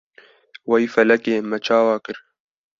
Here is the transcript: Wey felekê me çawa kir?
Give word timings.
Wey 0.69 0.85
felekê 0.93 1.35
me 1.49 1.57
çawa 1.65 1.97
kir? 2.03 2.17